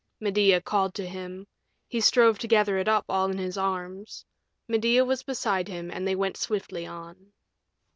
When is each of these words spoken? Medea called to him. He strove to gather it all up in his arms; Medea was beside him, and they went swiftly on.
Medea 0.19 0.59
called 0.59 0.95
to 0.95 1.05
him. 1.05 1.45
He 1.87 2.01
strove 2.01 2.39
to 2.39 2.47
gather 2.47 2.79
it 2.79 2.87
all 2.87 3.03
up 3.07 3.29
in 3.31 3.37
his 3.37 3.55
arms; 3.55 4.25
Medea 4.67 5.05
was 5.05 5.21
beside 5.21 5.67
him, 5.67 5.91
and 5.91 6.07
they 6.07 6.15
went 6.15 6.37
swiftly 6.37 6.87
on. 6.87 7.31